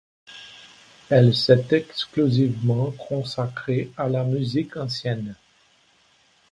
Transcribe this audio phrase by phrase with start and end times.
[1.11, 5.35] Elle s'est exclusivement consacrée à la musique ancienne.